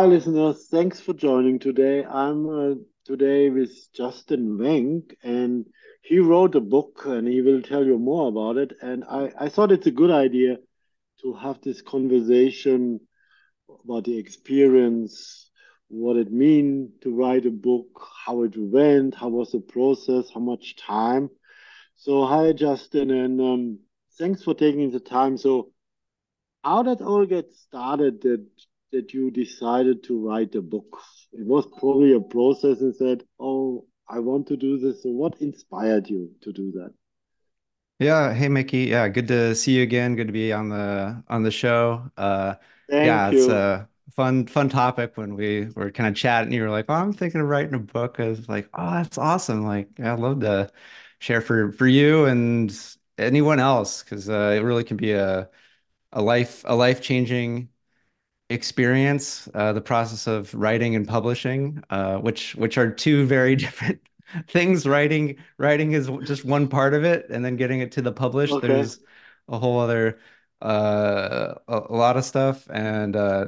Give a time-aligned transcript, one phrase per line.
[0.00, 0.68] Hi, listeners.
[0.70, 2.04] Thanks for joining today.
[2.06, 2.74] I'm uh,
[3.04, 5.66] today with Justin Wenck, and
[6.00, 8.72] he wrote a book, and he will tell you more about it.
[8.80, 10.56] And I, I thought it's a good idea
[11.20, 13.00] to have this conversation
[13.84, 15.50] about the experience,
[15.88, 20.40] what it mean to write a book, how it went, how was the process, how
[20.40, 21.28] much time.
[21.96, 23.78] So, hi, Justin, and um,
[24.18, 25.36] thanks for taking the time.
[25.36, 25.72] So,
[26.64, 28.46] how did all get started that
[28.92, 30.98] that you decided to write a book?
[31.32, 35.40] It was probably a process and said, "Oh, I want to do this." So, what
[35.40, 36.94] inspired you to do that?
[37.98, 38.84] Yeah, hey Mickey.
[38.84, 40.16] Yeah, good to see you again.
[40.16, 42.10] Good to be on the on the show.
[42.16, 42.54] Uh
[42.98, 46.52] yeah, Thank it's a fun fun topic when we were kind of chatting.
[46.52, 49.18] You were like, "Oh, I'm thinking of writing a book." I was like, "Oh, that's
[49.18, 50.70] awesome." Like, yeah, I'd love to
[51.18, 52.72] share for for you and
[53.18, 55.50] anyone else because uh, it really can be a
[56.12, 57.68] a life a life-changing
[58.50, 64.00] experience, uh, the process of writing and publishing, uh, which which are two very different
[64.48, 64.86] things.
[64.86, 68.60] Writing writing is just one part of it, and then getting it to the published,
[68.60, 68.62] Okay.
[68.62, 69.00] there's
[69.48, 70.20] a whole other
[70.62, 72.68] uh, a, a lot of stuff.
[72.70, 73.46] And uh,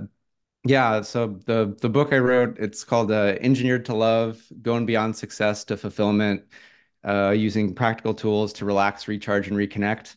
[0.64, 5.16] yeah, so the the book I wrote, it's called uh, Engineered to Love: Going Beyond
[5.16, 6.44] Success to Fulfillment,
[7.04, 10.16] uh, using practical tools to relax, recharge, and reconnect.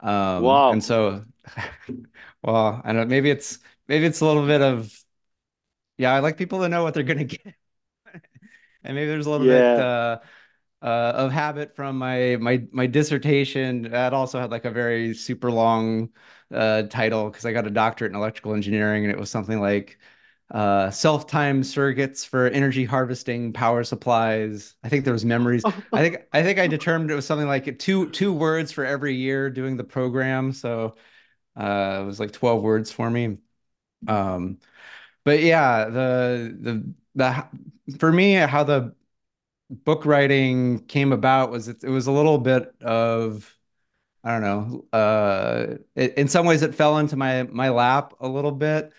[0.00, 1.24] Um, and so,
[2.42, 4.92] well, I don't know, maybe it's maybe it's a little bit of
[5.98, 7.54] yeah, I like people to know what they're gonna get.
[8.84, 10.18] And maybe there's a little bit uh,
[10.82, 15.50] uh, of habit from my my my dissertation that also had like a very super
[15.50, 16.10] long
[16.54, 19.98] uh, title because I got a doctorate in electrical engineering and it was something like
[20.52, 24.76] uh, self-time circuits for energy harvesting power supplies.
[24.84, 25.66] I think there was memories.
[25.94, 29.14] I think I think I determined it was something like two two words for every
[29.16, 30.52] year doing the program.
[30.52, 30.96] So
[31.56, 33.38] uh, it was like 12 words for me.
[34.06, 34.58] Um,
[35.24, 38.94] but yeah, the the the for me, how the
[39.70, 43.52] book writing came about was it, it was a little bit of
[44.24, 44.98] I don't know.
[44.98, 48.92] Uh, it, in some ways, it fell into my my lap a little bit.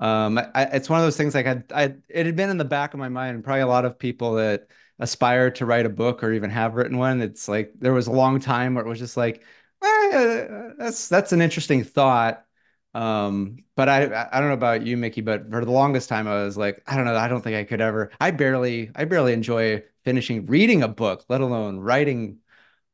[0.00, 2.64] Um, I, it's one of those things like I, I it had been in the
[2.64, 3.36] back of my mind.
[3.36, 6.74] and Probably a lot of people that aspire to write a book or even have
[6.74, 7.20] written one.
[7.22, 9.44] It's like there was a long time where it was just like,
[9.82, 12.44] eh, that's that's an interesting thought.
[12.94, 16.44] Um, but I I don't know about you, Mickey, but for the longest time I
[16.44, 18.10] was like, I don't know, I don't think I could ever.
[18.20, 22.38] I barely I barely enjoy finishing reading a book, let alone writing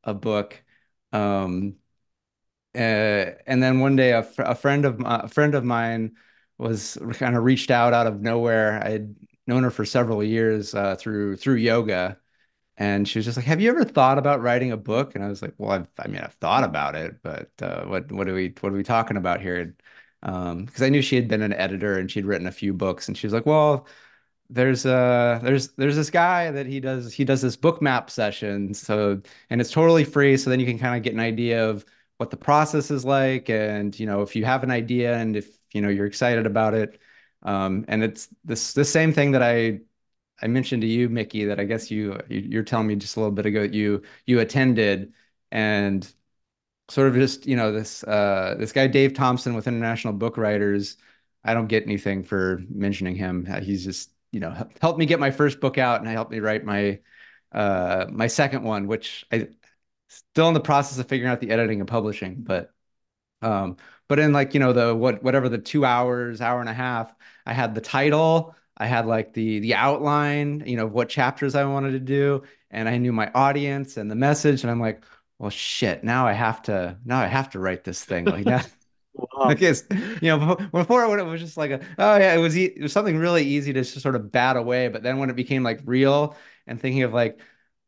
[0.03, 0.63] a book.
[1.13, 1.77] Um,
[2.75, 2.79] uh,
[3.47, 6.15] and then one day, a, fr a friend of my, a friend of mine
[6.57, 8.81] was kind of reached out out of nowhere.
[8.83, 9.15] I had
[9.47, 12.17] known her for several years uh, through through yoga,
[12.79, 15.29] and she was just like, "Have you ever thought about writing a book?" And I
[15.29, 18.33] was like, "Well, I've, I mean, I've thought about it, but uh, what what are
[18.35, 19.75] we what are we talking about here?"
[20.23, 23.07] Um, because I knew she had been an editor and she'd written a few books,
[23.09, 23.87] and she was like, "Well."
[24.51, 28.73] there's uh there's there's this guy that he does he does this book map session
[28.73, 31.85] so and it's totally free so then you can kind of get an idea of
[32.17, 35.57] what the process is like and you know if you have an idea and if
[35.71, 36.99] you know you're excited about it
[37.43, 39.81] um and it's this the same thing that I
[40.41, 43.33] I mentioned to you Mickey that I guess you you're telling me just a little
[43.33, 45.13] bit ago that you you attended
[45.51, 46.11] and
[46.89, 50.97] sort of just you know this uh this guy Dave Thompson with International Book Writers.
[51.43, 53.47] I don't get anything for mentioning him.
[53.49, 54.51] Uh, He's just you know
[54.81, 56.99] helped me get my first book out and helped me write my
[57.53, 59.49] uh my second one, which I
[60.09, 62.73] still in the process of figuring out the editing and publishing, but
[63.41, 66.73] um, but in like, you know, the what whatever the two hours, hour and a
[66.73, 67.13] half,
[67.45, 71.65] I had the title, I had like the the outline, you know, what chapters I
[71.65, 75.03] wanted to do, and I knew my audience and the message, and I'm like,
[75.39, 78.27] well, shit, now I have to now I have to write this thing.
[78.29, 78.61] Like now
[79.13, 79.27] Wow.
[79.45, 79.83] like it's,
[80.21, 82.93] you know, before, it was just like a, oh yeah, it was e it was
[82.93, 85.81] something really easy to just sort of bat away, but then when it became like
[85.85, 86.35] real
[86.67, 87.39] and thinking of like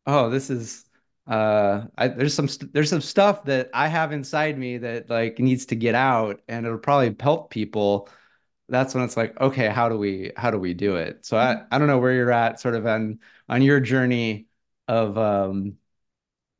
[0.07, 0.85] oh, this is
[1.27, 5.39] uh I, there's some st there's some stuff that I have inside me that like
[5.39, 8.09] needs to get out and it'll probably help people.
[8.69, 11.25] That's when it's like, okay, how do we how do we do it?
[11.25, 13.19] So I I don't know where you're at sort of on
[13.49, 14.47] on your journey
[14.87, 15.77] of um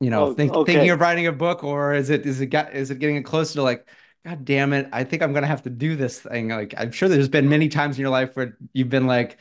[0.00, 2.74] you know Oh, think thinking of writing a book or is it is it got
[2.74, 3.88] is it getting closer to like
[4.24, 6.48] God damn it, I think I'm gonna have to do this thing.
[6.48, 9.38] Like I'm sure there's been many times in your life where you've been like,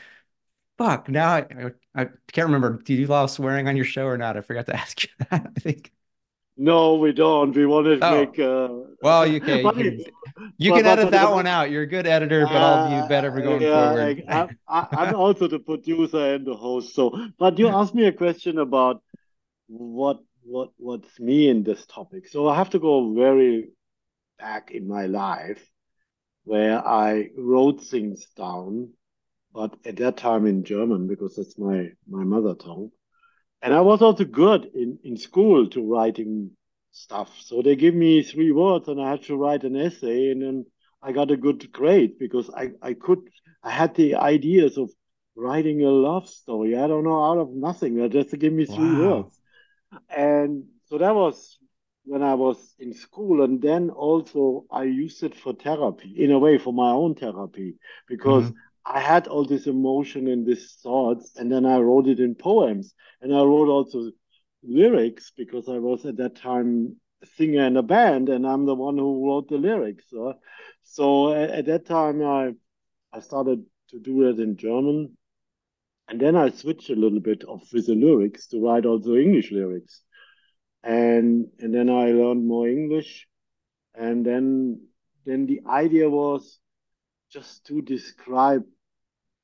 [0.77, 1.39] Fuck, now I,
[1.95, 2.81] I, I can't remember.
[2.83, 4.37] Do you allow swearing on your show or not?
[4.37, 5.93] I forgot to ask you that, I think.
[6.67, 7.55] No, we don't.
[7.55, 8.69] We want to Oh, make uh,
[9.01, 10.05] well, you okay, you can
[10.57, 11.71] you can but edit but that but one out.
[11.71, 14.15] You're a good editor, but I'll be Uh, better for going yeah, forward.
[14.27, 16.95] I, I- I'm also the producer and the host.
[16.95, 19.03] So, but you asked me a question about
[19.67, 22.27] what what what's me in this topic.
[22.27, 23.69] So I have to go very
[24.39, 25.69] back in my life
[26.45, 28.93] where I wrote things down
[29.53, 32.91] but at that time in German because that's my my mother tongue.
[33.61, 36.51] And I was also good in in school to writing
[36.91, 37.29] stuff.
[37.41, 40.65] So they give me three words and I had to write an essay and then
[41.01, 43.19] I got a good grade because I, I could
[43.63, 44.91] I had the ideas of
[45.35, 46.77] writing a love story.
[46.77, 47.95] I don't know, out of nothing.
[47.95, 49.23] They just give me three wow.
[49.23, 49.39] words.
[50.09, 51.57] And so that was
[52.03, 53.43] when I was in school.
[53.43, 57.75] And then also I used it for therapy, in a way, for my own therapy,
[58.07, 58.57] because mm-hmm.
[58.85, 62.93] I had all this emotion and these thoughts, and then I wrote it in poems.
[63.21, 64.11] And I wrote also
[64.63, 68.75] lyrics because I was at that time a singer in a band, and I'm the
[68.75, 70.05] one who wrote the lyrics.
[70.11, 70.33] Uh.
[70.33, 70.33] So,
[70.83, 72.53] so at, at that time, I
[73.13, 75.17] I started to do it in German,
[76.07, 79.51] and then I switched a little bit of with the lyrics to write also English
[79.51, 80.01] lyrics,
[80.83, 83.27] and and then I learned more English,
[83.93, 84.87] and then
[85.25, 86.59] then the idea was
[87.31, 88.63] just to describe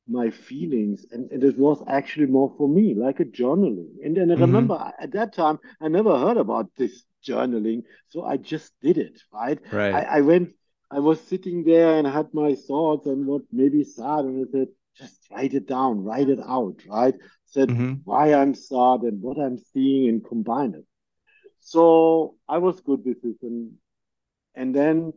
[0.07, 3.89] my feelings and, and, it was actually more for me like a journaling.
[4.03, 4.41] And then i mm-hmm.
[4.41, 9.19] remember at that time i never heard about this journaling so i just did it
[9.33, 9.59] right?
[9.71, 9.93] Right.
[9.93, 10.53] I, I went
[10.89, 14.67] i was sitting there and had my thoughts and what maybe sad and i said
[14.95, 17.15] just write it down write it out right?
[17.45, 17.93] Said mm-hmm.
[18.03, 20.85] why i'm sad and what i'm seeing and combine it.
[21.59, 23.73] So i was good with this and
[24.55, 25.11] and then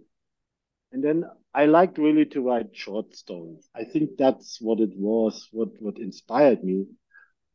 [0.92, 1.24] and then
[1.54, 3.68] I liked really to write short stories.
[3.74, 6.86] I think that's what it was, what what inspired me.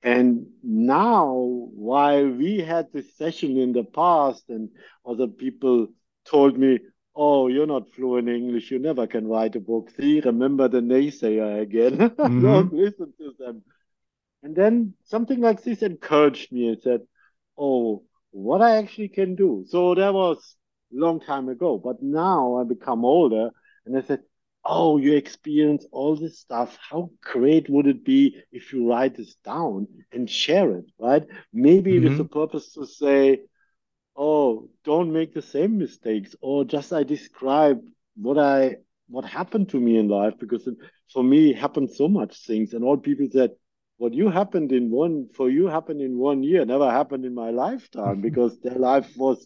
[0.04, 1.34] And now,
[1.74, 4.70] while we had this session in the past, and
[5.06, 5.88] other people
[6.26, 6.80] told me,
[7.16, 8.72] "Oh, you're not fluent in English.
[8.72, 11.96] You never can write a book." See, remember the naysayer again.
[12.26, 12.40] Mm-hmm.
[12.40, 13.64] Don't listen to them.
[14.44, 17.02] And then something like this encouraged me and said,
[17.58, 20.56] "Oh, what I actually can do." So that was
[20.92, 21.78] long time ago.
[21.78, 23.52] But now I become older
[23.86, 24.22] and I said,
[24.68, 26.78] Oh, you experience all this stuff.
[26.90, 31.24] How great would it be if you write this down and share it, right?
[31.54, 32.06] Maybe mm-hmm.
[32.06, 33.42] with the purpose to say,
[34.16, 37.82] Oh, don't make the same mistakes, or just I describe
[38.16, 38.78] what I
[39.08, 40.76] what happened to me in life because it,
[41.14, 43.52] for me it happened so much things and all people said
[43.98, 47.52] what you happened in one for you happened in one year never happened in my
[47.52, 49.46] lifetime because their life was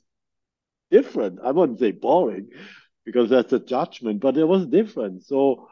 [0.92, 1.40] different.
[1.44, 2.50] I wouldn't say boring
[3.06, 5.26] because that's a judgment, but it was different.
[5.26, 5.68] So,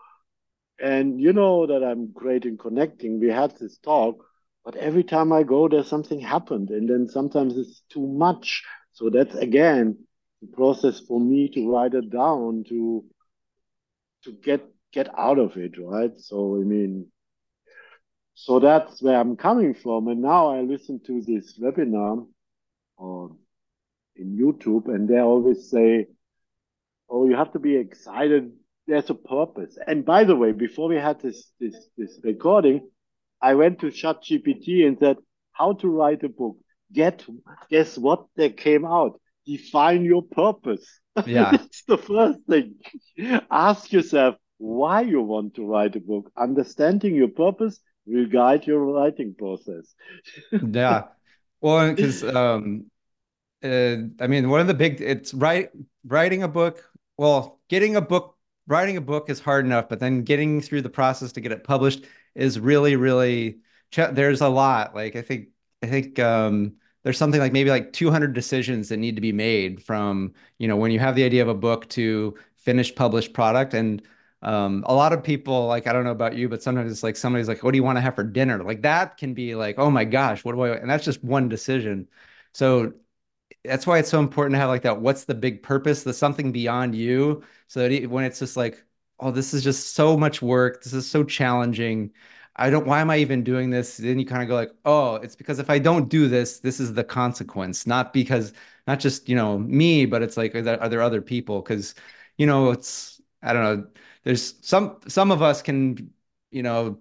[0.79, 3.19] and you know that I'm great in connecting.
[3.19, 4.23] We had this talk,
[4.65, 8.63] but every time I go, there's something happened, and then sometimes it's too much.
[8.93, 9.97] So that's again
[10.41, 13.03] the process for me to write it down to
[14.23, 16.17] to get get out of it, right?
[16.19, 17.11] So I mean,
[18.35, 20.07] so that's where I'm coming from.
[20.07, 22.27] And now I listen to this webinar
[22.97, 23.37] on
[24.15, 26.07] in YouTube, and they always say,
[27.09, 28.51] "Oh, you have to be excited.
[28.85, 32.89] There's a purpose." And by the way, before we had this this this recording,
[33.41, 35.17] I went to ChatGPT and said,
[35.51, 36.57] "How to write a book."
[36.91, 37.25] Get
[37.69, 38.25] guess what?
[38.35, 39.19] They came out.
[39.45, 40.99] Define your purpose.
[41.25, 42.75] Yeah, that's the first thing.
[43.51, 46.31] Ask yourself why you want to write a book.
[46.37, 49.93] Understanding your purpose will guide your writing process.
[50.51, 51.03] yeah.
[51.61, 52.85] Well, because um,
[53.63, 55.71] uh, I mean, one of the big it's write
[56.05, 56.83] writing a book.
[57.17, 60.89] Well, getting a book, writing a book is hard enough, but then getting through the
[60.89, 62.05] process to get it published
[62.35, 63.59] is really, really.
[63.95, 64.93] There's a lot.
[64.95, 65.49] Like I think,
[65.81, 69.81] I think um, there's something like maybe like 200 decisions that need to be made
[69.83, 73.73] from you know when you have the idea of a book to finished published product
[73.73, 74.01] and
[74.41, 77.15] um, a lot of people like i don't know about you but sometimes it's like
[77.15, 79.79] somebody's like what do you want to have for dinner like that can be like
[79.79, 82.07] oh my gosh what do i and that's just one decision
[82.53, 82.91] so
[83.67, 86.51] that's why it's so important to have like that what's the big purpose the something
[86.51, 88.83] beyond you so that when it's just like
[89.19, 92.11] oh this is just so much work this is so challenging.
[92.59, 93.97] I don't why am i even doing this?
[93.97, 96.79] Then you kind of go like oh it's because if i don't do this this
[96.79, 97.85] is the consequence.
[97.87, 98.53] Not because
[98.87, 101.61] not just you know me but it's like are there, are there other people?
[101.61, 101.93] Because
[102.37, 103.87] you know it's i don't know
[104.23, 106.11] there's some some of us can
[106.51, 106.99] you know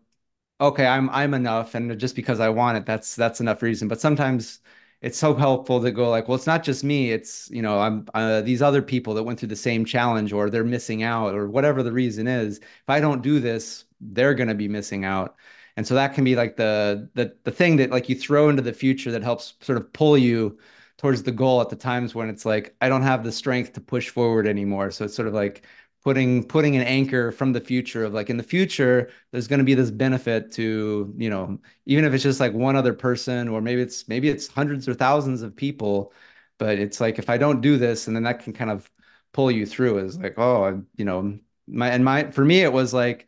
[0.60, 3.88] okay i'm i'm enough and just because i want it that's that's enough reason.
[3.88, 4.60] But sometimes
[5.02, 7.12] it's so helpful to go like, well, it's not just me.
[7.12, 10.50] It's, you know, I'm uh, these other people that went through the same challenge or
[10.50, 12.58] they're missing out or whatever the reason is.
[12.58, 15.36] If I don't do this, they're going to be missing out.
[15.76, 18.62] And so that can be like the, the, the thing that like you throw into
[18.62, 20.58] the future that helps sort of pull you
[20.96, 23.80] towards the goal at the times when it's like, I don't have the strength to
[23.82, 24.90] push forward anymore.
[24.90, 25.66] So it's sort of like
[26.06, 29.64] putting putting an anchor from the future of like in the future there's going to
[29.64, 33.60] be this benefit to you know even if it's just like one other person or
[33.60, 36.12] maybe it's maybe it's hundreds or thousands of people
[36.58, 38.88] but it's like if i don't do this and then that can kind of
[39.32, 41.36] pull you through is like oh you know
[41.66, 43.26] my and my for me it was like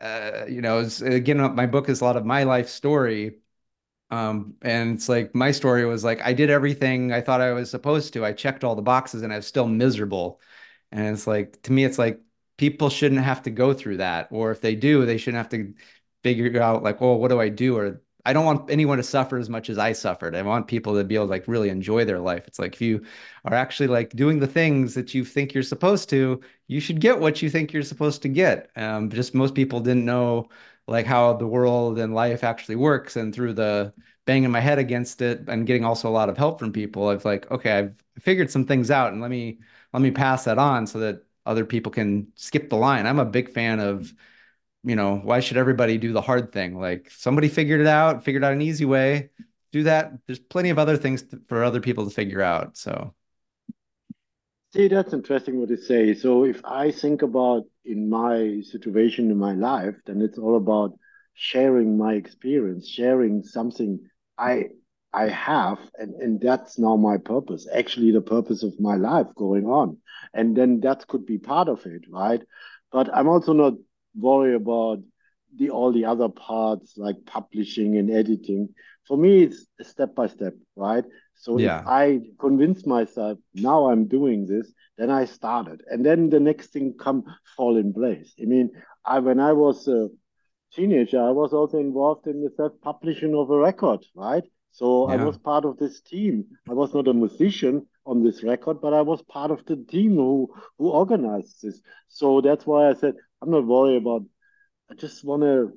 [0.00, 3.38] uh, you know, it's, again, my book is a lot of my life story.
[4.10, 7.70] Um, and it's like my story was like I did everything I thought I was
[7.70, 8.24] supposed to.
[8.24, 10.40] I checked all the boxes and I was still miserable.
[10.92, 12.20] And it's like to me, it's like
[12.56, 14.28] people shouldn't have to go through that.
[14.30, 15.74] Or if they do, they shouldn't have to
[16.22, 17.76] figure out like, oh, what do I do?
[17.76, 20.34] Or I don't want anyone to suffer as much as I suffered.
[20.34, 22.46] I want people to be able to like really enjoy their life.
[22.46, 23.02] It's like if you
[23.46, 27.18] are actually like doing the things that you think you're supposed to, you should get
[27.18, 28.70] what you think you're supposed to get.
[28.76, 30.48] Um, just most people didn't know
[30.86, 33.16] like how the world and life actually works.
[33.16, 33.92] And through the
[34.26, 37.24] banging my head against it and getting also a lot of help from people, I've
[37.24, 39.60] like, okay, I've figured some things out and let me
[39.92, 43.06] let me pass that on so that other people can skip the line.
[43.06, 44.12] I'm a big fan of
[44.82, 46.78] you know, why should everybody do the hard thing?
[46.78, 49.30] Like somebody figured it out, figured out an easy way.
[49.72, 50.12] Do that.
[50.26, 52.76] There's plenty of other things to, for other people to figure out.
[52.76, 53.14] So,
[54.72, 56.14] see, that's interesting what you say.
[56.14, 60.98] So, if I think about in my situation in my life, then it's all about
[61.34, 64.00] sharing my experience, sharing something
[64.38, 64.70] I
[65.12, 67.66] I have, and and that's now my purpose.
[67.72, 69.98] Actually, the purpose of my life going on,
[70.32, 72.42] and then that could be part of it, right?
[72.92, 73.74] But I'm also not
[74.14, 74.98] worry about
[75.56, 78.68] the all the other parts like publishing and editing.
[79.06, 81.04] For me, it's step by step, right?
[81.34, 81.80] So yeah.
[81.80, 86.68] if I convince myself now I'm doing this, then I started, and then the next
[86.68, 87.24] thing come
[87.56, 88.32] fall in place.
[88.40, 88.70] I mean,
[89.04, 90.08] I when I was a
[90.72, 94.44] teenager, I was also involved in the self publishing of a record, right?
[94.72, 95.20] So yeah.
[95.20, 96.46] I was part of this team.
[96.68, 100.14] I was not a musician on this record, but I was part of the team
[100.16, 101.80] who who organized this.
[102.08, 104.22] So that's why I said I'm not worried about.
[104.90, 105.72] I just want to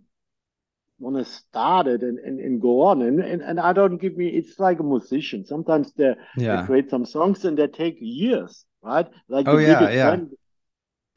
[1.00, 4.16] want to start it and, and, and go on and, and and I don't give
[4.16, 6.62] me it's like a musician sometimes they, yeah.
[6.62, 10.18] they create some songs and they take years right like oh yeah yeah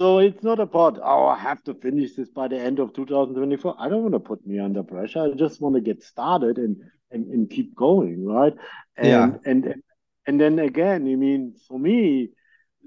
[0.01, 3.77] so it's not about oh I have to finish this by the end of 2024
[3.79, 6.77] I don't want to put me under pressure I just want to get started and
[7.17, 8.55] and, and keep going right
[8.97, 9.51] and yeah.
[9.51, 9.83] and
[10.27, 12.31] and then again I mean for me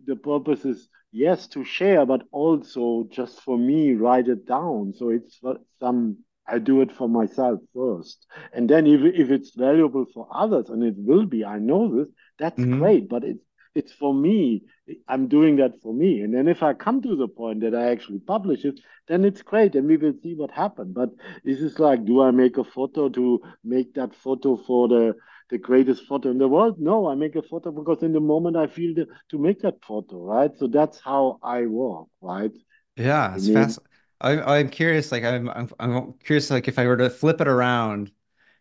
[0.05, 5.09] the purpose is yes to share but also just for me write it down so
[5.09, 5.39] it's
[5.79, 6.17] some
[6.47, 10.83] i do it for myself first and then if, if it's valuable for others and
[10.83, 12.07] it will be i know this
[12.37, 12.79] that's mm-hmm.
[12.79, 14.63] great but it's it's for me
[15.07, 17.91] i'm doing that for me and then if i come to the point that i
[17.91, 21.09] actually publish it then it's great and we will see what happens but
[21.43, 25.13] this is like do i make a photo to make that photo for the
[25.49, 26.79] the greatest photo in the world.
[26.79, 29.83] No, I make a photo because in the moment I feel the, to make that
[29.83, 30.51] photo, right?
[30.57, 32.51] So that's how I work, right?
[32.95, 33.79] Yeah, it's I mean, fast.
[34.21, 37.47] I, I'm curious, like I'm, I'm, I'm curious, like if I were to flip it
[37.47, 38.11] around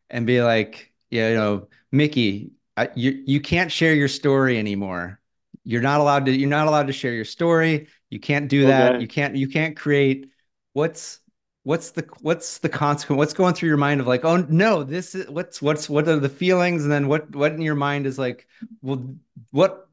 [0.09, 5.21] and be like, yeah, you know, Mickey, I, you you can't share your story anymore.
[5.65, 6.33] You're not allowed to.
[6.33, 7.89] You're not allowed to share your story.
[8.09, 8.93] You can't do that.
[8.93, 9.03] Okay.
[9.03, 9.37] You can't.
[9.37, 10.31] You can't create.
[10.73, 11.21] What's
[11.65, 15.15] what's the what's the consequence what's going through your mind of like oh no this
[15.15, 18.19] is what's what's what are the feelings and then what what in your mind is
[18.19, 18.47] like
[18.81, 19.15] well
[19.51, 19.87] what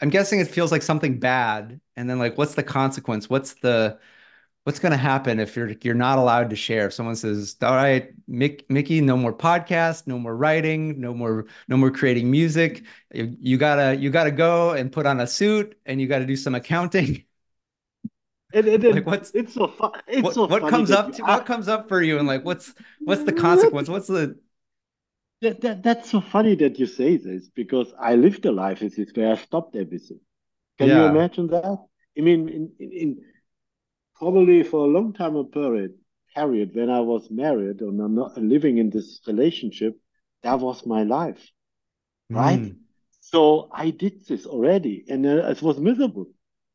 [0.00, 3.98] i'm guessing it feels like something bad and then like what's the consequence what's the
[4.68, 7.74] what's going to happen if you're you're not allowed to share if someone says all
[7.74, 12.84] right Mick, mickey no more podcast no more writing no more no more creating music
[13.14, 16.36] you, you gotta you gotta go and put on a suit and you gotta do
[16.36, 17.24] some accounting
[18.52, 19.92] it, it, like what's it's so fun.
[20.06, 22.74] It's what, so what comes up to, what comes up for you and like what's
[23.00, 23.88] what's the consequence?
[23.88, 24.38] What's the
[25.40, 28.96] that, that that's so funny that you say this because I lived a life as
[28.96, 30.20] this where I stopped everything.
[30.78, 31.04] Can yeah.
[31.04, 31.78] you imagine that?
[32.16, 33.18] I mean, in, in, in,
[34.18, 35.94] probably for a long time a period
[36.34, 39.98] period when I was married and I'm not living in this relationship,
[40.42, 41.50] that was my life,
[42.30, 42.60] right?
[42.60, 42.76] Mm.
[43.20, 46.28] So I did this already, and uh, it was miserable.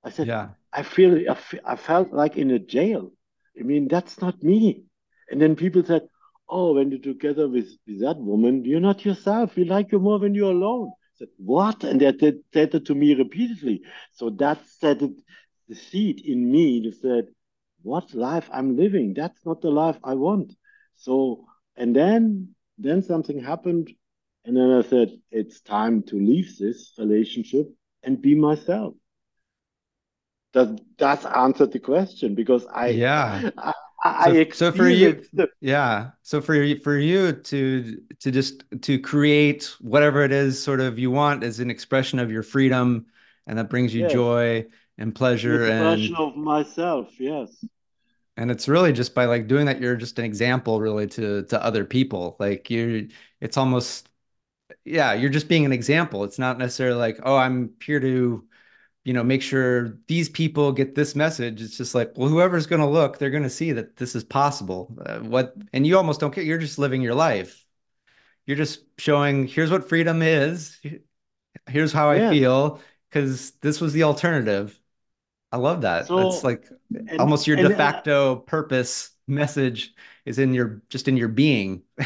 [0.04, 0.50] I said, yeah.
[0.72, 1.24] I feel,
[1.66, 3.12] I felt like in a jail.
[3.60, 4.84] I mean, that's not me.
[5.30, 6.04] And then people said,
[6.50, 9.56] oh, when you're together with, with that woman, you're not yourself.
[9.56, 10.90] We like you more when you're alone.
[10.90, 11.84] I said, what?
[11.84, 12.12] And they
[12.54, 13.82] said it to me repeatedly.
[14.14, 15.12] So that set it,
[15.68, 17.28] the seed in me that said,
[17.82, 19.14] what life I'm living?
[19.14, 20.56] That's not the life I want.
[20.96, 23.92] So, and then, then something happened.
[24.46, 27.68] And then I said, it's time to leave this relationship
[28.04, 28.94] and be myself
[30.52, 35.24] Does that answer the question because I yeah I, I so, so for you
[35.62, 41.00] yeah so for for you to to just to create whatever it is sort of
[41.00, 43.06] you want as an expression of your freedom
[43.48, 44.12] and that brings you yes.
[44.12, 44.66] joy
[44.98, 47.66] and pleasure and of myself yes
[48.38, 51.64] and it's really just by like doing that you're just an example really to to
[51.64, 53.10] other people like you
[53.42, 54.10] it's almost
[54.86, 58.44] yeah you're just being an example it's not necessarily like oh i'm here to
[59.04, 61.62] you know, make sure these people get this message.
[61.62, 64.24] It's just like, well, whoever's going to look, they're going to see that this is
[64.24, 64.96] possible.
[65.06, 66.44] Uh, what, and you almost don't care.
[66.44, 67.66] You're just living your life.
[68.46, 70.80] You're just showing, here's what freedom is.
[71.68, 74.78] Here's how I feel because this was the alternative.
[75.54, 76.16] I love that.
[76.16, 76.70] That's like
[77.08, 79.94] and almost your de uh, facto purpose message
[80.26, 81.84] is in your just in your being.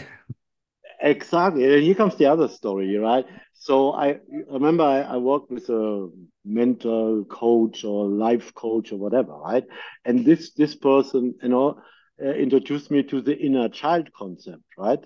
[1.01, 1.65] exactly.
[1.73, 3.25] And here comes the other story, right?
[3.53, 6.09] So I remember I, I worked with a
[6.45, 9.65] mental coach or life coach or whatever, right?
[10.05, 11.81] And this this person, you know,
[12.23, 15.03] uh, introduced me to the inner child concept, right?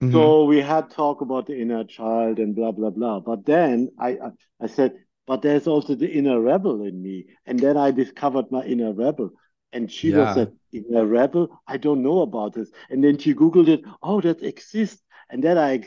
[0.00, 3.20] hmm So we had talk about the inner child and blah blah blah.
[3.20, 4.98] But then I I, I said,
[5.28, 7.26] but there's also the inner rebel in me.
[7.46, 9.30] And then I discovered my inner rebel.
[9.72, 10.34] And she was Yeah.
[10.34, 11.48] like, inner rebel?
[11.66, 12.70] I don't know about this.
[12.90, 13.82] And then she Googled it.
[14.02, 15.02] Oh, that exists.
[15.30, 15.84] And then I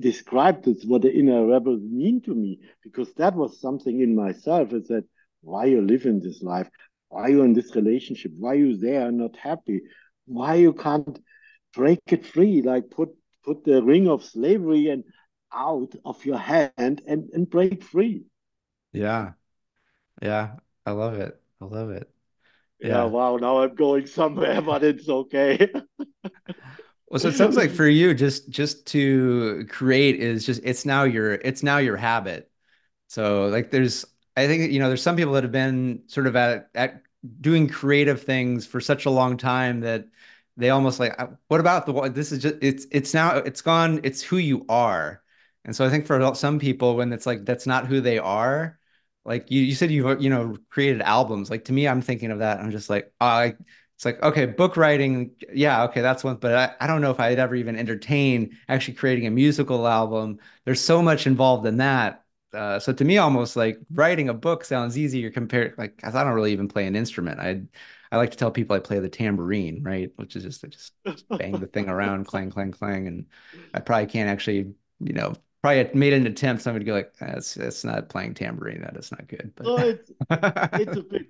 [0.00, 4.72] described this, what the inner rebel mean to me, because that was something in myself.
[4.72, 5.04] I said,
[5.42, 6.70] why you live in this life?
[7.10, 8.32] Why you in this relationship?
[8.38, 9.82] Why you there not happy?
[10.26, 11.18] Why you can't
[11.74, 13.10] break it free, like put
[13.44, 15.04] put the ring of slavery and
[15.52, 18.24] out of your hand and and break free.
[18.92, 19.32] Yeah.
[20.22, 20.58] Yeah.
[20.86, 21.42] I love it.
[21.60, 22.12] I love it.
[22.80, 23.04] Yeah, Yeah.
[23.04, 25.68] wow, now I'm going somewhere, but it's okay.
[27.10, 31.04] Well, so it sounds like for you, just just to create is just it's now
[31.04, 32.50] your it's now your habit.
[33.08, 34.04] So like there's
[34.36, 37.02] I think you know there's some people that have been sort of at at
[37.40, 40.06] doing creative things for such a long time that
[40.56, 44.00] they almost like "Uh, what about the this is just it's it's now it's gone
[44.04, 45.22] it's who you are.
[45.64, 48.77] And so I think for some people when it's like that's not who they are,
[49.28, 51.50] like you you said you've you know created albums.
[51.50, 53.54] Like to me I'm thinking of that I'm just like oh, I
[53.96, 57.20] it's like okay book writing yeah okay that's one but I, I don't know if
[57.20, 60.38] I'd ever even entertain actually creating a musical album.
[60.64, 64.64] There's so much involved in that uh, so to me, almost like writing a book
[64.64, 67.40] sounds easier compared, like, I don't really even play an instrument.
[67.40, 67.62] I
[68.10, 70.10] I like to tell people I play the tambourine, right?
[70.16, 70.92] Which is just I just
[71.36, 73.26] bang the thing around, clang, clang, clang, and
[73.74, 76.62] I probably can't actually, you know, probably made an attempt.
[76.62, 78.82] Somebody go like, ah, that's that's not playing tambourine.
[78.82, 79.52] That is not good.
[79.62, 81.26] So it's it's a bit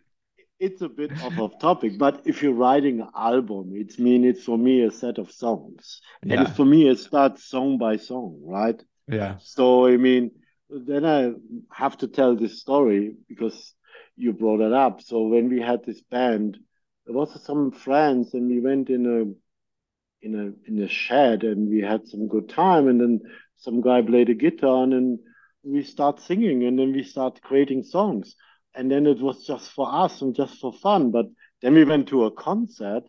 [0.60, 4.44] it's a bit off of topic, but if you're writing an album, it's mean it's
[4.44, 6.00] for me a set of songs.
[6.28, 8.82] And for me it starts song by song, right?
[9.06, 9.36] yeah.
[9.38, 10.32] So I mean,
[10.68, 11.32] then I
[11.72, 13.74] have to tell this story because
[14.16, 15.00] you brought it up.
[15.02, 16.58] So when we had this band,
[17.06, 21.68] there was some friends, and we went in a in a in a shed, and
[21.68, 22.88] we had some good time.
[22.88, 23.20] And then
[23.58, 25.18] some guy played a guitar, and then
[25.62, 28.34] we start singing, and then we start creating songs.
[28.74, 31.10] And then it was just for us and just for fun.
[31.10, 31.26] But
[31.62, 33.02] then we went to a concert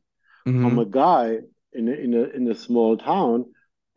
[0.44, 0.80] from mm-hmm.
[0.80, 1.38] a guy
[1.74, 3.46] in a, in a in a small town,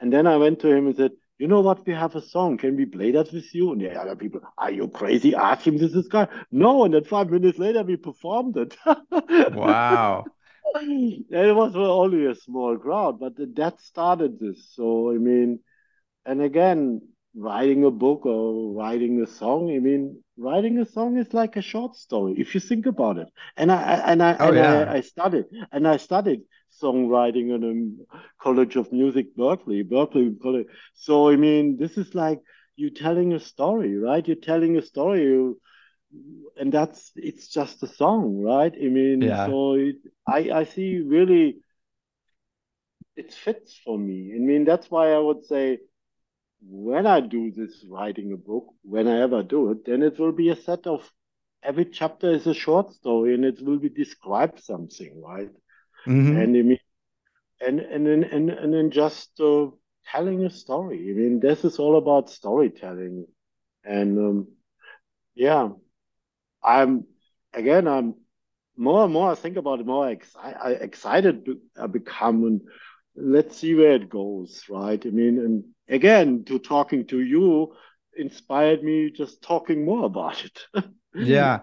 [0.01, 1.87] and then I went to him and said, "You know what?
[1.87, 2.59] We have a song.
[2.59, 5.35] Can we play that with you?" And the other people, "Are you crazy?
[5.35, 8.77] Ask him this is guy." No, and then five minutes later we performed it.
[9.55, 10.25] Wow.
[10.75, 14.73] It was only a small crowd, but that started this.
[14.75, 15.61] So I mean,
[16.27, 17.01] and again,
[17.37, 21.63] writing a book or writing a song, I mean, writing a song is like a
[21.63, 23.29] short story if you think about it.
[23.57, 23.83] And I
[24.13, 24.95] and I Oh and I, yeah.
[24.97, 26.43] I studied and I studied
[26.83, 27.63] songwriting in
[28.11, 30.67] a College of Music, Berklee, Berklee College.
[30.95, 32.41] So I mean, this is like
[32.77, 34.27] you telling a story, right?
[34.27, 35.61] You're telling a story, you,
[36.57, 38.73] and that's it's just a song, right?
[38.75, 39.55] I mean, Yeah.
[39.55, 41.59] so it, I I see really
[43.17, 44.33] it fits for me.
[44.35, 45.79] I mean, that's why I would say
[46.69, 50.33] when I do this writing a book, when I ever do it, then it will
[50.33, 51.11] be a set of
[51.63, 55.51] every chapter is a short story and it will be describe something, right?
[56.07, 56.79] hmm And I mean,
[57.61, 59.69] and and then and, and then just uh,
[60.07, 60.99] telling a story.
[61.11, 63.27] I mean, this is all about storytelling.
[63.85, 64.49] And um,
[65.35, 65.71] yeah,
[66.63, 67.05] I'm
[67.55, 68.15] again, I'm
[68.77, 71.49] more and more I think about it, more exci excited
[71.81, 72.61] I become, and
[73.17, 75.05] let's see where it goes, right?
[75.05, 77.75] I mean, and again, to talking to you
[78.17, 80.67] inspired me just talking more about it.
[81.15, 81.61] Yeah.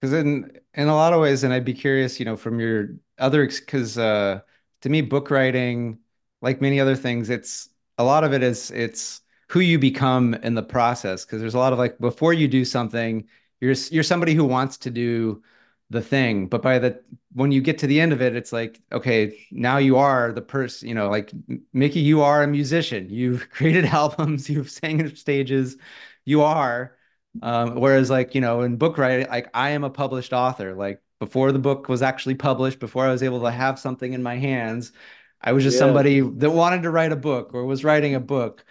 [0.00, 2.96] Because in in a lot of ways, and I'd be curious, you know, from your
[3.18, 4.40] other, because uh,
[4.82, 5.98] to me, book writing,
[6.42, 10.54] like many other things, it's a lot of it is it's who you become in
[10.54, 11.24] the process.
[11.24, 13.26] Because there's a lot of like before you do something,
[13.60, 15.42] you're you're somebody who wants to do
[15.90, 18.80] the thing, but by the when you get to the end of it, it's like
[18.92, 21.32] okay, now you are the person, you know, like
[21.72, 23.08] Mickey, you are a musician.
[23.10, 25.76] You've created albums, you've sang on stages,
[26.24, 26.96] you are.
[27.42, 30.74] Um, whereas like, you know, in book writing, like I am a published author.
[30.74, 34.22] Like before the book was actually published, before I was able to have something in
[34.22, 34.92] my hands,
[35.40, 38.20] I was just Yes, somebody that wanted to write a book or was writing a
[38.20, 38.64] book.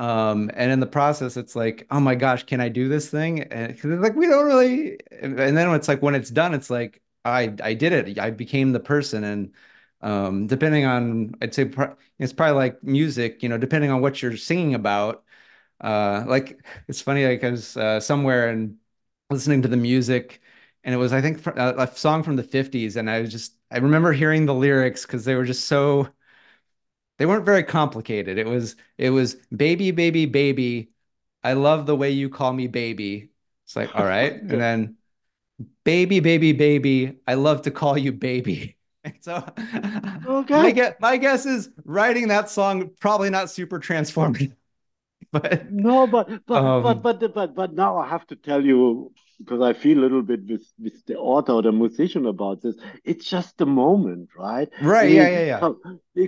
[0.00, 3.42] Um, and in the process, it's like, oh my gosh, can I do this thing?
[3.44, 4.98] And cause like we don't really.
[5.12, 8.18] And then it's like when it's done, it's like I I did it.
[8.18, 9.24] I became the person.
[9.24, 9.54] And
[10.02, 11.70] um, depending on, I'd say
[12.18, 13.42] it's probably like music.
[13.42, 15.24] You know, depending on what you're singing about.
[15.80, 17.26] Uh, like it's funny.
[17.26, 18.76] Like I was uh, somewhere and
[19.30, 20.40] listening to the music,
[20.84, 23.54] and it was I think a, a song from the '50s, and I was just
[23.70, 26.08] I remember hearing the lyrics because they were just so
[27.20, 28.38] they weren't very complicated.
[28.38, 30.90] It was it was baby, baby, baby.
[31.44, 33.28] I love the way you call me baby.
[33.66, 34.32] It's like, all right.
[34.40, 34.96] And then
[35.84, 37.18] baby, baby, baby.
[37.26, 38.78] I love to call you baby.
[39.20, 39.44] so
[40.26, 40.62] okay.
[40.62, 44.56] my guess, my guess is writing that song probably not super transformative.
[45.32, 49.12] But no, but but, um, but but but but now I have to tell you
[49.40, 52.76] because I feel a little bit with, with the author or the musician about this.
[53.04, 54.68] It's just the moment, right?
[54.82, 55.08] Right.
[55.08, 55.60] We, yeah, yeah, yeah.
[55.60, 55.80] Come,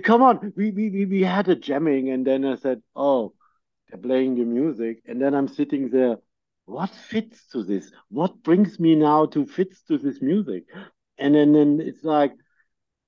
[0.03, 0.53] come on.
[0.57, 3.33] We, we, we we had a jamming, and then I said, oh,
[3.89, 5.03] they're playing the music.
[5.05, 6.17] And then I'm sitting there.
[6.65, 7.91] What fits to this?
[8.09, 10.63] What brings me now to fits to this music?
[11.17, 12.31] And then, then it's like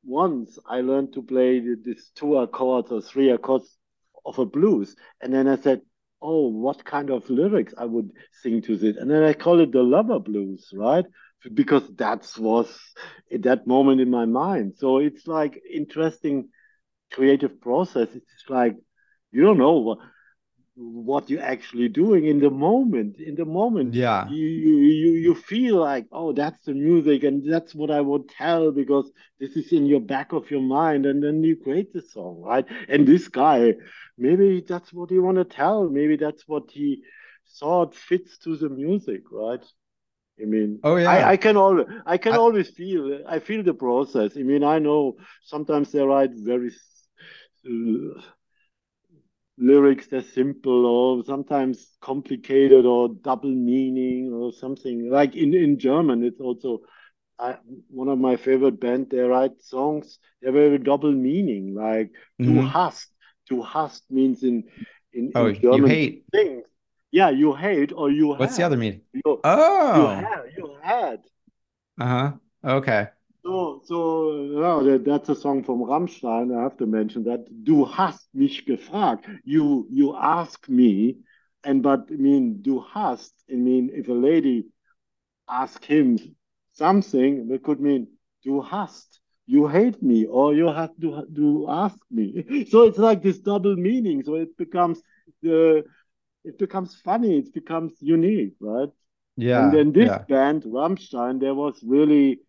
[0.03, 3.77] once I learned to play this two accords or three accords
[4.25, 4.95] of a blues.
[5.21, 5.81] And then I said,
[6.21, 8.97] oh, what kind of lyrics I would sing to this.
[8.97, 11.05] And then I call it the lover blues, right?
[11.53, 12.75] Because that was
[13.31, 14.73] at that moment in my mind.
[14.77, 16.49] So it's like interesting
[17.11, 18.09] creative process.
[18.13, 18.75] It's like
[19.31, 19.97] you don't know
[20.75, 23.19] what, you're actually doing in the moment.
[23.19, 27.73] In the moment, yeah, you you you feel like oh, that's the music, and that's
[27.73, 29.09] what I would tell because
[29.39, 32.65] this is in your back of your mind, and then you create the song, right?
[32.89, 33.75] And this guy
[34.17, 35.89] maybe that's what he want to tell.
[35.89, 37.03] Maybe that's what he
[37.59, 39.63] thought fits to the music, right?
[40.41, 43.63] I mean, oh yeah, I, I can always, I can I, always feel, I feel
[43.63, 44.35] the process.
[44.35, 46.71] I mean, I know sometimes they write very
[47.65, 48.21] uh,
[49.57, 55.09] lyrics that simple, or sometimes complicated, or double meaning, or something.
[55.09, 56.81] Like in in German, it's also
[57.39, 57.57] I,
[57.89, 59.09] one of my favorite band.
[59.09, 60.19] They write songs.
[60.41, 62.55] they have very double meaning, like mm-hmm.
[62.55, 63.07] du hast
[63.49, 64.63] to hast means in
[65.13, 66.63] in, oh, in German you hate things.
[67.11, 68.27] Yeah, you hate or you.
[68.27, 68.57] What's have.
[68.57, 69.01] the other meaning?
[69.13, 70.43] You, oh, you had.
[70.57, 71.19] You had.
[71.99, 72.31] Uh huh.
[72.63, 73.07] Okay.
[73.45, 76.57] So, so no, that, that's a song from Rammstein.
[76.57, 77.45] I have to mention that.
[77.63, 79.27] Du hast mich gefragt.
[79.43, 81.17] You you ask me,
[81.63, 83.33] and but I mean, du hast.
[83.51, 84.65] I mean, if a lady
[85.47, 86.17] ask him
[86.73, 88.07] something, it could mean
[88.43, 93.21] du hast you hate me or you have to to ask me so it's like
[93.21, 95.01] this double meaning so it becomes
[95.43, 95.83] the
[96.43, 98.89] it becomes funny it becomes unique right
[99.37, 100.17] yeah and then this yeah.
[100.27, 102.39] band Rammstein there was really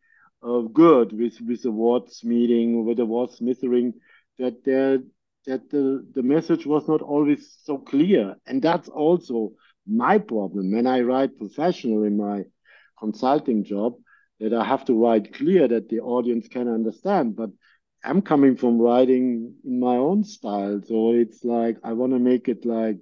[0.43, 3.93] uh, good with with the words meeting with the words smithering
[4.39, 4.99] that there
[5.47, 9.53] that the the message was not always so clear and that's also
[9.87, 12.45] my problem when i write professional in my
[12.99, 13.95] consulting job
[14.41, 17.37] that I have to write clear that the audience can understand.
[17.37, 17.51] But
[18.05, 20.81] I'm coming from writing in my own style.
[20.87, 22.99] So it's like I want to make it like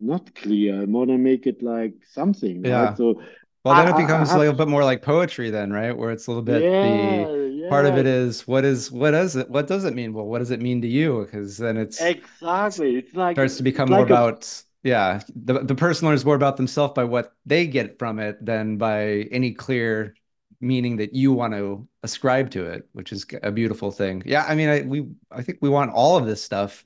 [0.00, 0.82] not clear.
[0.82, 2.64] I want to make it like something.
[2.64, 2.84] Yeah.
[2.84, 2.96] Right?
[2.96, 3.22] So
[3.64, 5.96] well, then I, it becomes a little bit more like poetry, then, right?
[5.96, 7.68] Where it's a little bit yeah, the yeah.
[7.70, 10.12] part of it is what is what does it what does it mean?
[10.12, 11.24] Well, what does it mean to you?
[11.24, 15.60] Because then it's exactly it's like starts to become more like about a, yeah the
[15.60, 19.52] the person learns more about themselves by what they get from it than by any
[19.52, 20.14] clear
[20.60, 24.22] meaning that you want to ascribe to it, which is a beautiful thing.
[24.26, 26.84] Yeah, I mean, I we I think we want all of this stuff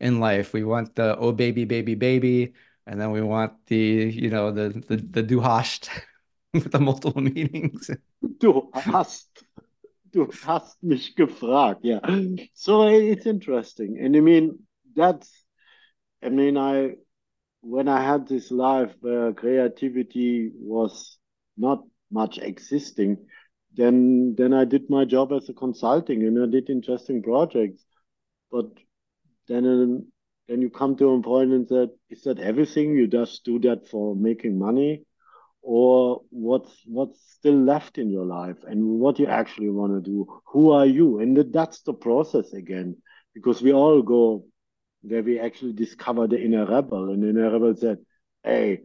[0.00, 0.52] in life.
[0.52, 2.54] We want the oh baby baby baby,
[2.86, 5.40] and then we want the you know the the the du
[6.62, 7.90] with the multiple meanings.
[8.38, 9.44] Du hast
[10.12, 11.80] du hast mich gefragt.
[11.82, 12.00] Yeah,
[12.54, 14.58] so it's interesting, and I mean
[14.94, 15.30] that's
[16.22, 16.96] I mean I
[17.60, 21.18] when I had this life where creativity was
[21.56, 23.26] not much existing,
[23.74, 27.84] then then I did my job as a consulting and I did interesting projects.
[28.50, 28.66] But
[29.48, 30.06] then
[30.48, 32.94] then you come to a point and said, is that everything?
[32.94, 35.02] You just do that for making money,
[35.66, 40.26] or what's what's still left in your life and what you actually want to do?
[40.52, 41.18] Who are you?
[41.20, 42.96] And that's the process again,
[43.34, 44.44] because we all go
[45.02, 47.98] where we actually discover the inner rebel, and the inner rebel said,
[48.42, 48.82] "Hey,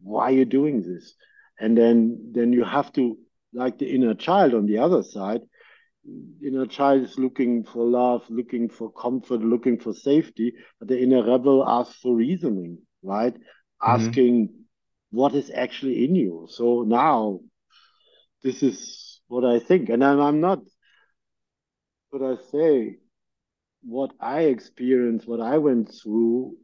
[0.00, 1.14] why are you doing this?"
[1.62, 3.16] and then then you have to
[3.54, 5.42] like the inner child on the other side
[6.44, 11.22] inner child is looking for love looking for comfort looking for safety but the inner
[11.22, 13.94] rebel asks for reasoning right mm-hmm.
[13.94, 14.48] asking
[15.12, 17.40] what is actually in you so now
[18.42, 20.60] this is what i think and i'm, I'm not
[22.10, 22.98] what i say
[23.84, 26.56] what i experienced what i went through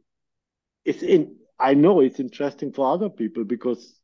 [0.85, 3.99] it's in I know it's interesting for other people because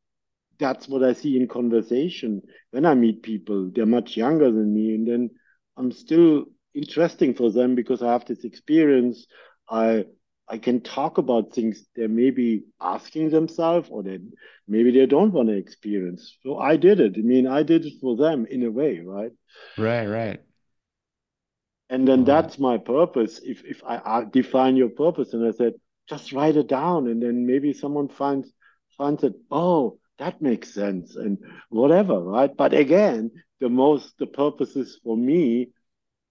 [0.60, 3.72] that's what I see in conversation when I meet people.
[3.74, 5.30] They're much younger than me, and then
[5.78, 9.26] I'm still interesting for them because I have this experience.
[9.70, 10.06] I
[10.48, 14.20] I can talk about things they may be asking themselves or they
[14.68, 16.38] maybe they don't want to experience.
[16.44, 17.16] So I did it.
[17.18, 19.32] I mean, I did it for them in a way, right?
[19.78, 20.42] Right, right.
[21.90, 22.42] And then uh-huh.
[22.42, 23.40] that's my purpose.
[23.44, 25.74] If if I, I define your purpose and I said,
[26.08, 28.52] just write it down, and then maybe someone finds
[28.98, 31.38] finds it, oh, that makes sense, and
[31.70, 32.56] whatever, right?
[32.56, 35.70] But again, the most the purpose is for me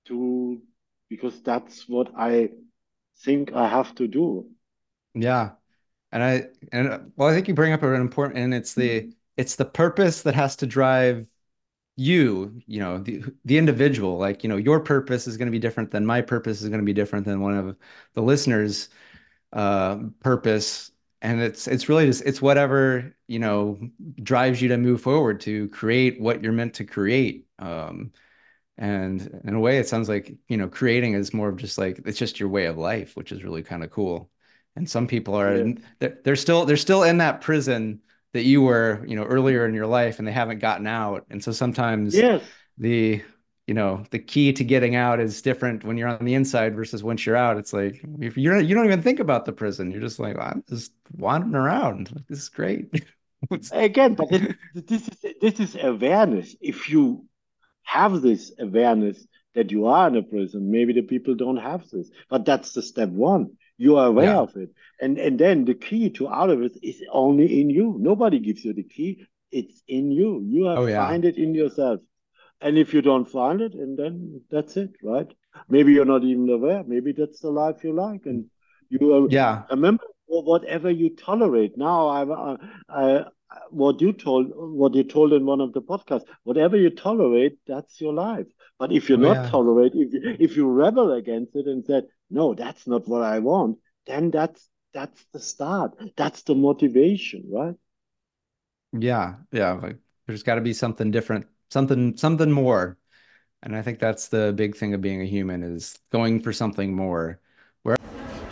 [0.07, 0.61] to
[1.09, 2.51] because that's what I
[3.19, 4.47] think I have to do.
[5.15, 5.53] Yeah.
[6.13, 9.57] And I and well, I think you bring up an important and it's the it's
[9.57, 11.29] the purpose that has to drive
[11.97, 14.19] you, you know, the the individual.
[14.19, 16.81] Like, you know, your purpose is going to be different than my purpose is going
[16.81, 17.77] to be different than one of
[18.15, 18.89] the listeners'
[19.53, 20.93] uh, purpose.
[21.23, 23.79] And it's it's really just it's whatever, you know,
[24.23, 27.49] drives you to move forward to create what you're meant to create.
[27.59, 28.13] Um,
[28.77, 32.01] and in a way, it sounds like, you know, creating is more of just like
[32.07, 34.31] it's just your way of life, which is really kind of cool.
[34.77, 35.75] And some people are Yeah.
[36.01, 38.01] they're, they're still they're still in that prison
[38.33, 41.27] that you were, you know, earlier in your life and they haven't gotten out.
[41.31, 42.43] And so sometimes Yes,
[42.79, 43.23] the,
[43.67, 47.03] you know, the key to getting out is different when you're on the inside versus
[47.05, 47.57] once you're out.
[47.57, 49.91] It's like if you're you don't even think about the prison.
[49.91, 52.13] You're just like, I'm just wandering around.
[52.15, 53.05] Like, this is great.
[53.71, 56.57] again, but it, this is this is awareness.
[56.61, 57.27] If you
[57.85, 60.71] have this awareness that you are in a prison.
[60.71, 63.53] Maybe the people don't have this, but that's the step one.
[63.79, 64.37] You are aware Yeah.
[64.37, 64.71] of it,
[65.01, 67.97] and and then the key to out of it is only in you.
[68.01, 69.27] Nobody gives you the key.
[69.51, 70.43] It's in you.
[70.49, 70.97] You have Oh yeah.
[70.97, 72.01] find it in yourself.
[72.61, 75.31] And if you don't find it, and then that's it, right?
[75.69, 76.83] Maybe you're not even aware.
[76.85, 78.47] Maybe that's the life you like, and
[78.89, 79.65] you are, Yeah.
[79.71, 81.77] remember whatever you tolerate.
[81.77, 82.57] Now, uh,
[82.89, 83.25] I, I, I,
[83.71, 88.01] what you told, what you told in one of the podcasts, whatever you tolerate, that's
[88.01, 88.47] your life.
[88.79, 89.51] But if you're Oh not yeah.
[89.51, 93.39] tolerate, if you, if you rebel against it and said, no, that's not what I
[93.41, 95.93] want, then that's that's the start.
[96.17, 97.75] That's the motivation, right?
[98.93, 99.37] Yeah.
[99.53, 99.73] Yeah.
[99.73, 102.99] Like there's got to be something different, something something more.
[103.63, 106.95] And I think that's the big thing of being a human is going for something
[106.95, 107.41] more.
[107.83, 107.97] Where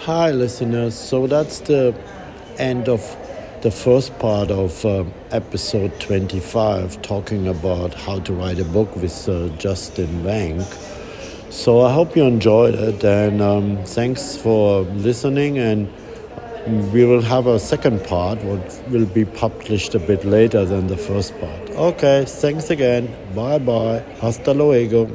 [0.00, 0.94] Hi, listeners.
[0.94, 1.94] So that's the
[2.58, 3.00] end of
[3.62, 9.28] the first part of uh, episode 25, talking about how to write a book with
[9.28, 10.66] uh, Justin Wenck.
[11.50, 15.58] So I hope you enjoyed it, and um, thanks for listening.
[15.58, 15.88] And
[16.92, 20.96] we will have a second part, what will be published a bit later than the
[20.96, 21.70] first part.
[21.70, 23.14] Okay, thanks again.
[23.32, 24.00] Bye bye.
[24.20, 25.08] Hasta luego.